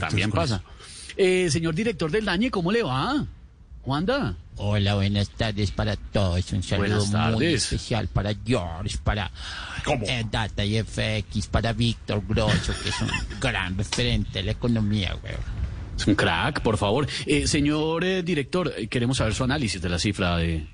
[0.00, 0.62] Correcto, También pasa.
[1.16, 3.24] Eh, señor director del Dañe, ¿cómo le va?
[3.82, 4.36] Juanda.
[4.56, 6.52] Hola, buenas tardes para todos.
[6.52, 9.30] Un saludo muy especial para George, para
[9.84, 10.04] ¿Cómo?
[10.06, 15.14] eh, Data y FX, para Víctor Grosso, que es un gran referente de la economía,
[15.20, 15.34] güey.
[15.96, 17.06] Es un crack, por favor.
[17.26, 20.66] Eh, señor eh, director, eh, queremos saber su análisis de la cifra de,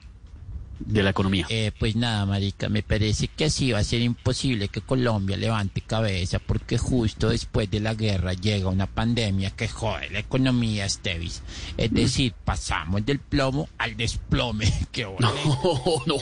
[0.86, 1.46] de la economía.
[1.48, 5.80] Eh, pues nada, marica, me parece que así va a ser imposible que Colombia levante
[5.80, 11.43] cabeza porque justo después de la guerra llega una pandemia que jode la economía, Estevis.
[11.76, 14.72] Es decir, pasamos del plomo al desplome.
[14.93, 16.02] Qué No, bonito.
[16.07, 16.16] no.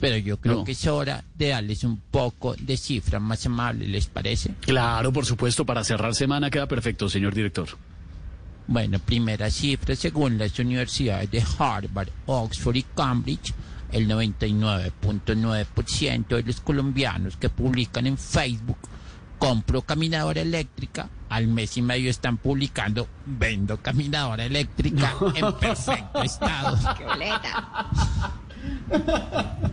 [0.00, 0.64] Pero yo creo No.
[0.64, 4.54] que es hora de darles un poco de cifras más amables, ¿les parece?
[4.60, 7.68] Claro, por supuesto, para cerrar semana queda perfecto, señor director.
[8.66, 13.54] Bueno, primera cifra, según las universidades de Harvard, Oxford y Cambridge,
[13.90, 18.78] el 99.9% de los colombianos que publican en Facebook
[19.42, 26.78] compro caminadora eléctrica, al mes y medio están publicando vendo caminadora eléctrica en perfecto estado.
[26.96, 28.30] ¡Qué boleta!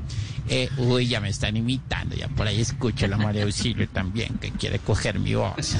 [0.51, 4.39] Eh, uy, ya me están imitando, ya por ahí escucho a la María Auxilio también,
[4.39, 5.75] que quiere coger mi voz.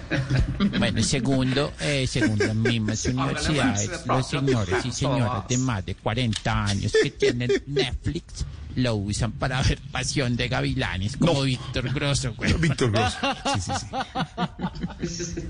[0.78, 6.64] bueno, segundo, eh, según las mismas universidades, los señores y señoras de más de 40
[6.64, 12.52] años que tienen Netflix lo usan para ver Pasión de Gavilanes, como Víctor Grosso, güey.
[12.60, 13.18] Víctor Grosso.
[13.54, 15.40] Sí, sí, sí.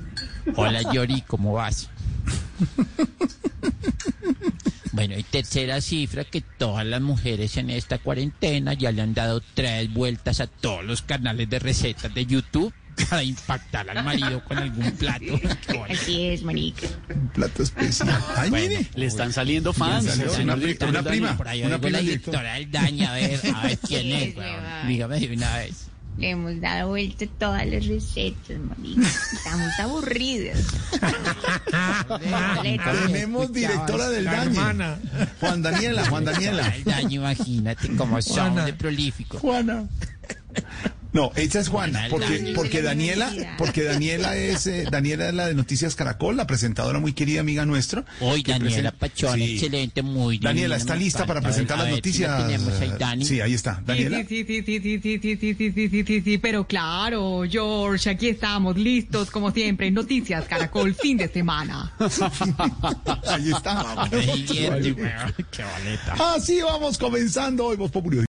[0.56, 1.90] Hola Yori, ¿cómo vas?
[4.98, 9.40] Bueno, y tercera cifra, que todas las mujeres en esta cuarentena ya le han dado
[9.54, 12.74] tres vueltas a todos los canales de recetas de YouTube
[13.08, 15.38] para impactar al marido con algún plato.
[15.88, 16.88] Así es, marica.
[17.14, 18.08] Un plato especial.
[18.36, 18.66] Ay, Bueno.
[18.70, 18.86] mire.
[18.96, 20.04] Le están saliendo fans.
[20.06, 20.32] Salió
[20.88, 21.36] una prima.
[21.36, 22.32] Por ahí Una la prima director.
[22.34, 24.88] directora del daño, a ver, a ver quién Sí, es.
[24.88, 25.86] Dígame de una vez.
[26.18, 29.08] Le hemos dado vuelta a todas las recetas, marica.
[29.32, 30.58] Estamos aburridos.
[33.06, 34.98] Tenemos directora del daño.
[35.38, 36.74] Juan Daniela, Juan Daniela.
[36.74, 39.38] El daño, imagínate cómo son de prolífico.
[39.38, 39.86] Juana.
[41.18, 45.54] No, esa es Juana, porque, porque Daniela, porque Daniela es, eh, Daniela es la de
[45.56, 48.04] Noticias Caracol, la presentadora muy querida amiga nuestra.
[48.20, 49.54] Hoy Daniela Pachón, Sí.
[49.54, 52.46] excelente, muy Daniela, ¿está lista para presentar A las ver, si la noticias?
[52.62, 53.24] tenemos ahí, Dani.
[53.24, 53.82] Sí, ahí está.
[53.84, 54.18] Daniela.
[54.28, 58.10] Sí, sí, sí, sí, sí, sí, sí, sí, sí, sí, sí, sí, pero claro, George,
[58.10, 59.90] aquí estamos listos como siempre.
[59.90, 61.92] Noticias Caracol, fin de semana.
[63.26, 64.08] Ahí está.
[64.08, 64.70] Qué
[65.64, 66.34] boleta.
[66.36, 68.24] Así vamos comenzando hoy, Voz Popular.